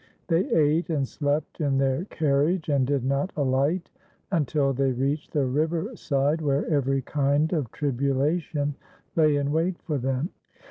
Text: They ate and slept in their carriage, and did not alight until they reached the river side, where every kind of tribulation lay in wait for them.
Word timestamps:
They 0.29 0.51
ate 0.51 0.89
and 0.89 1.07
slept 1.07 1.61
in 1.61 1.77
their 1.77 2.05
carriage, 2.05 2.69
and 2.69 2.87
did 2.87 3.05
not 3.05 3.29
alight 3.37 3.91
until 4.31 4.73
they 4.73 4.91
reached 4.93 5.31
the 5.31 5.45
river 5.45 5.95
side, 5.95 6.41
where 6.41 6.65
every 6.65 7.03
kind 7.03 7.53
of 7.53 7.71
tribulation 7.71 8.73
lay 9.15 9.35
in 9.35 9.51
wait 9.51 9.79
for 9.83 9.99
them. 9.99 10.29